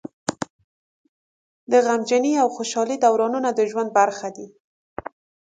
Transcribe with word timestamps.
د 1.71 1.73
غمجنۍ 1.85 2.33
او 2.41 2.47
خوشحالۍ 2.55 2.97
دورانونه 3.03 3.49
د 3.53 3.59
ژوند 3.71 3.89
برخه 3.99 4.27
دي. 4.35 4.47